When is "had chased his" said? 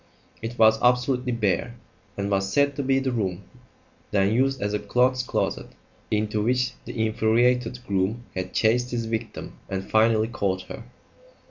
8.33-9.05